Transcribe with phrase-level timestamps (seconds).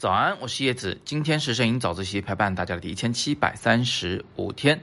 [0.00, 0.98] 早安，我是叶子。
[1.04, 4.74] 今天是摄影早自习陪伴大家的第一千七百三十五天。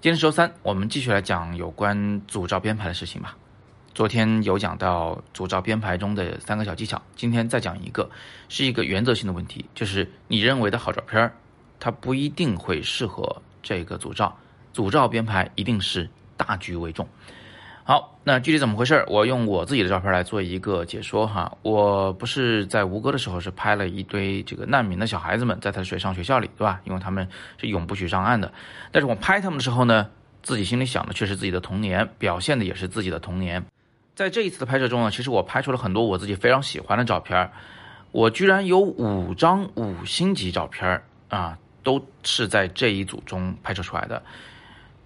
[0.00, 3.36] 今天是周三，我们继续来讲有关组照编排的事情吧。
[3.94, 8.10] 昨天有讲到组照编排中的三个小技巧，今天再讲一个，
[8.48, 11.32] 是一个原则性的问题，就是你认为的好照片，
[11.78, 14.36] 它不一定会适合这个组照。
[14.72, 17.08] 组照编排一定是大局为重。
[17.90, 19.04] 好，那具体怎么回事儿？
[19.08, 21.58] 我用我自己的照片来做一个解说哈。
[21.62, 26.80] 我不是在吴哥的时候是拍了一堆这个难民的小孩子们在他的水上学校里，对吧？
[26.84, 28.52] 因为他们是永不许上岸的。
[28.92, 30.06] 但是我拍他们的时候呢，
[30.40, 33.66] 自己心里想的却是自己的童年，表现的也是自己的童年。
[34.14, 37.50] 在这一次的拍摄中呢，其实我拍出了很多我自己非常喜欢的照片。
[38.12, 44.22] 我居然有五张五星级照片啊，都是在这一组中拍摄出来的。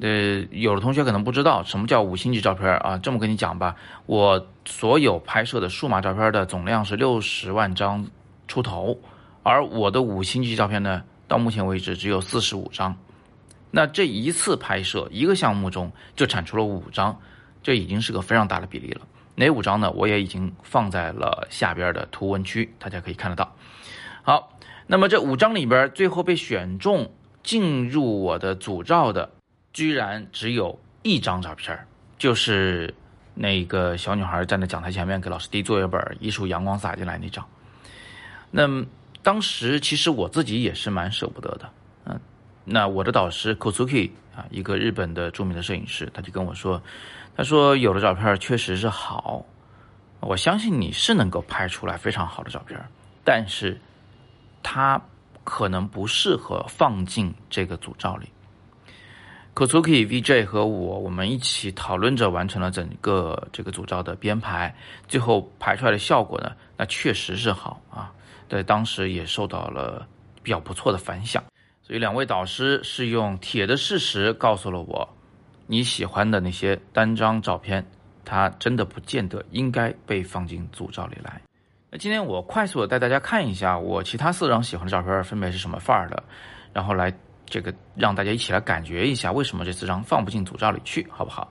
[0.00, 2.98] 呃，有的同学可能不知道什么叫五星级照片啊。
[2.98, 8.06] 这么跟你讲吧，我所有拍摄的数码照片的总量是六十万张
[8.48, 8.98] 出头，
[9.42, 12.96] 而我的五星级照片呢，到目前为止只有四十五张。
[13.70, 17.20] 那这一次拍摄一个项目中就产出了五张，
[17.62, 19.02] 这已经是个非常大的比例了。
[19.36, 19.90] 哪五张呢？
[19.92, 23.54] 我也已经放在了下边的图文区，大家可以看得到。
[24.22, 29.30] 好，那么这五张里边，最后被选中进入我的组照的。
[29.72, 31.78] 居然只有一张照片
[32.18, 32.92] 就是
[33.34, 37.46] 那个小女孩站在讲台前面给老师递作业本，一束阳光洒进来那张。
[38.50, 38.68] 那
[39.22, 41.70] 当时其实我自己也是蛮舍不得的，
[42.06, 42.20] 嗯，
[42.64, 46.82] 那我的导师 Kosuki 啊，一个日本的著名的摄影师，他就跟我说，
[47.36, 49.46] 他说有的照片确实是好，
[50.20, 52.78] 我相信你是能够拍出来非常好的照片，
[53.24, 53.80] 但是
[54.62, 55.00] 它
[55.44, 58.28] 可能不适合放进这个组照里。
[59.52, 64.74] Kosuki VJ 和我，我们一起讨论着完成了整个这个组照的编排，
[65.08, 68.10] 最后排出来的效果呢，那确实是好啊，
[68.48, 70.06] 在当时也受到了
[70.42, 71.42] 比较不错的反响。
[71.82, 75.06] 所以两位导师是用铁的事实告诉了我，
[75.66, 77.84] 你喜欢的那些单张照片，
[78.24, 81.40] 它真的不见得应该被放进组照里来。
[81.90, 86.22] 那今天我快速的带大家看一下我其他四张喜欢的照片分别是什么范儿的，
[86.72, 87.12] 然后来。
[87.50, 91.50] 这个让大家一起来感觉一下，为什么这四张放不进组照里去，好不好？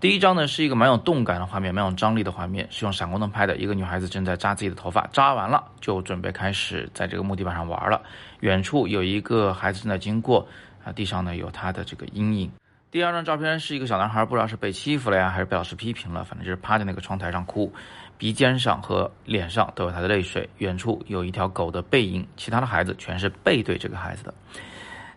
[0.00, 3.56] 第一张呢是一个蛮有动感的画面，蛮有张力的画面，是用闪光灯拍的。
[3.56, 8.02] 一个女孩子正在扎自己的头发，扎完了就准备开始在这个木地板上玩了。
[8.40, 10.46] 远处有一个孩子正在经过，
[10.84, 12.50] 啊，地上呢有他的这个阴影。
[12.90, 17.72] 第二张照片是一个小男孩，不知道是被欺负了呀，还是被老师批评了，反正就是趴在那个窗台上哭，
[18.18, 20.48] 鼻尖上和脸上都有他的泪水。
[20.58, 24.34] 远处有一条狗的背影，其他的孩子全是背对这个孩子的。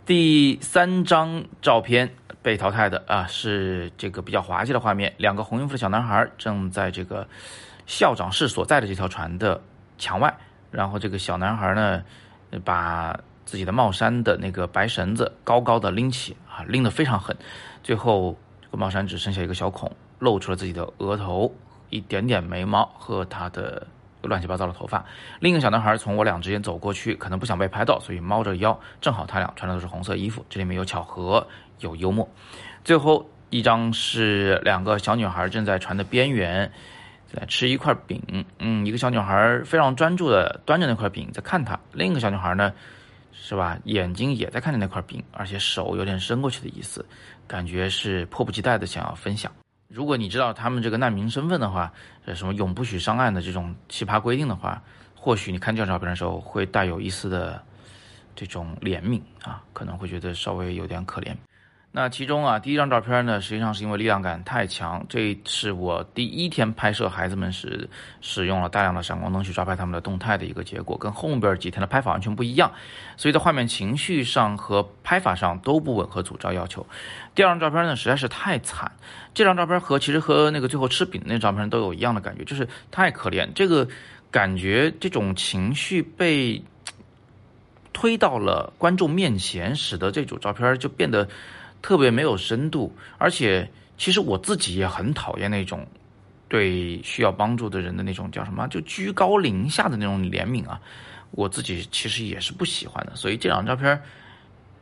[0.08, 5.14] 第三张照片被淘汰的啊，是这个比较滑稽的画面。
[5.18, 7.28] 两个红衣服的小男孩正在这个
[7.86, 9.62] 校长室所在的这条船的
[9.98, 10.34] 墙外，
[10.72, 12.02] 然后这个小男孩呢，
[12.64, 17.36] 把自己的帽衫的那个白绳子高高的拎起啊，拎得非常狠，
[17.84, 21.54] 最后这个帽衫只剩下一个小孔，露出了自己的额头、
[21.90, 23.86] 一点点眉毛和他的。
[24.28, 25.04] 乱七八糟的头发，
[25.40, 31.48] 另一个小男孩从我俩之间走过去，可能不想被拍到，所以猫着腰，正好他俩穿的都是红色衣服，这里面有巧合，
[31.80, 32.28] 有幽默。
[32.84, 36.72] 最后一张是两个小女孩正在船的边缘
[37.34, 38.22] 在吃一块饼，
[38.60, 42.74] 嗯，一个小女孩非常专注的端着那块饼在看他，另一个小女孩呢，
[43.34, 47.06] 是吧，眼睛也在看着那块饼，而且手有点伸过去的意思，
[47.48, 49.52] 感觉是迫不及待的想要分享。
[49.88, 51.94] 如果你知道他们这个难民身份的话，
[52.26, 54.82] 呃，什么永不许上岸的这种奇葩规定的话，
[55.16, 57.64] 或许你看这张照片的时候会带有一丝的
[58.36, 61.34] 这种怜悯啊，可能会觉得稍微有点可怜。
[62.00, 67.90] 那其中啊，第一张照片呢，实际上是因为力量感太强，这是我第一天拍摄孩子们时
[68.22, 72.72] 使用了大量的闪光灯去抓拍他们的动态的一个结果，跟后边几天的拍法完全不一样，
[73.16, 76.86] 所以在画面情绪上和拍法上都不吻合组照要求。
[77.34, 78.92] 第二张照片呢，实在是太惨，
[79.34, 83.88] 这张照片和其实和那个最后吃饼那张照片都有一样的感觉，就是太可怜，这个
[84.30, 86.64] 感觉这种情绪被
[87.92, 91.28] 推到了观众面前，使得这组照片就变得。
[91.82, 95.88] 特别没有深度，而且其实我自己也很讨厌那种
[96.48, 100.80] 对需要帮助的人的那种叫什么，就居高临下的那种怜悯啊，
[101.32, 103.16] 我自己其实也是不喜欢的。
[103.16, 104.02] 所以这张照片，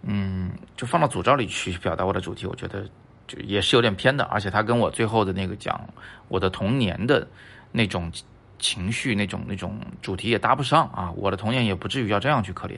[0.04, 2.88] 嗯，就放到组照里去表达我的主题，我觉得
[3.28, 5.90] 就也是有点偏的，而且它跟我最后的那个讲
[6.28, 7.28] 我的童年的
[7.72, 8.12] 那种
[8.60, 12.76] 情绪、那种那种主题也搭不上啊，我的童年也不至于要这样去可怜。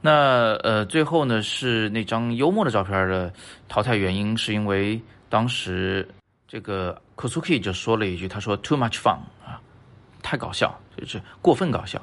[0.00, 3.32] 那呃，最后呢是那张幽默的照片的
[3.68, 6.08] 淘汰原因，是因为当时
[6.48, 9.60] 这个 Kosuki 就说了一句，他说 “too much fun” 啊，
[10.22, 12.00] 太搞笑，就是过分搞笑。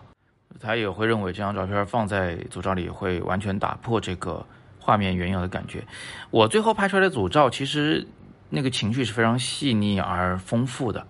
[0.60, 4.44] 他也会认为这张照片放在组照里会完全打破这个
[4.80, 5.84] 画面原有的感觉。
[6.32, 8.06] 我最后拍出来的组照，其实
[8.50, 11.06] 那个情绪是非常细腻而丰富的，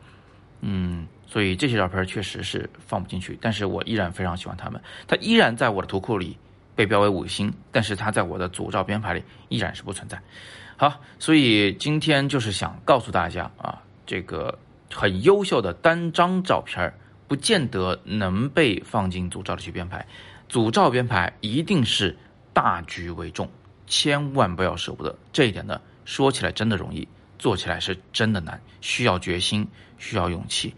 [0.62, 6.38] 嗯，所以这些照片确实是放不进去，但是我依然非常喜欢它们，它依然在我的图库里
[6.75, 10.21] 被标为五星，但是它在我的组照编排里依然是不存在。
[10.75, 14.57] 好，所以今天就是想告诉大家啊，这个
[14.94, 16.94] 很优秀的单张照片
[17.27, 20.06] 不见得能被放进组照里去编排，
[20.48, 22.15] 组照编排一定是
[22.53, 23.50] 大局为重，
[23.86, 25.15] 千万不要舍不得。
[25.33, 27.07] 这一点呢，说起来真的容易，
[27.38, 29.68] 做起来是真的难，需要决心，
[29.98, 30.74] 需要勇气，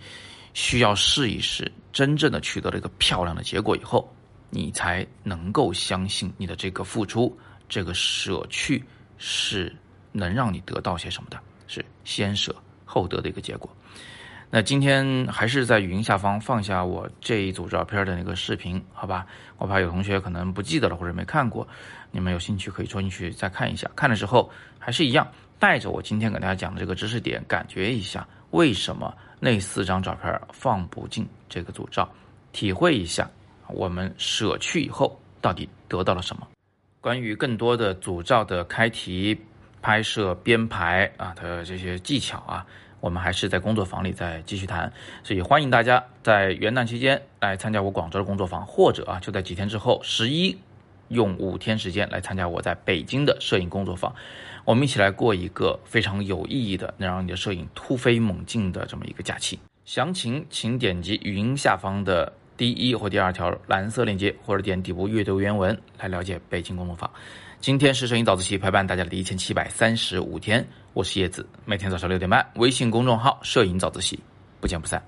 [0.53, 4.11] 需要试一试，真正的取得了一个漂亮的结果以后，
[4.49, 8.83] 你才能够相信你的这个付出，这个舍去
[9.17, 9.75] 是
[10.11, 13.69] 能让你得到些什么的，是先舍后得的一个结果。
[14.51, 19.27] 那今天还是在语音下方放下我这一组照片的那个视频，好吧？
[19.57, 21.67] 我怕有同学可能不记得了或者没看过，
[22.09, 23.87] 你们有兴趣可以戳进去再看一下。
[23.95, 32.09] 看的时候还是一样，带着我今天给大家讲的这个知识点，感觉一下为什么那四张照片放不进这个组照，
[32.53, 33.29] 体会一下
[33.67, 36.47] 我们舍去以后到底得到了什么。
[37.01, 39.37] 关于更多的组照的开题、
[39.81, 42.65] 拍摄、编排啊的这些技巧啊。
[43.01, 44.91] 我们还是在工作坊里再继续谈，
[45.23, 50.53] 所以欢迎大家在元旦期间来参加我广州的工作坊，或者啊就在几天之后十一
[51.09, 54.13] 用五天时间来参加我在北京的摄影工作坊，
[54.65, 59.59] 我们一起来过一个非常有意义的，能让你的摄影突飞猛进的这么一个假期。
[59.85, 67.09] 详情请点击语音下方的第一或第二条蓝色链接，或者点底部阅读原文来了解北京工作坊。
[67.59, 74.19] 今天是摄影早自习陪伴大家的第一千七百三十五天，我是叶子，每天早上六点半，微信公众号“摄影早自习”，
[74.61, 75.01] 不见不散。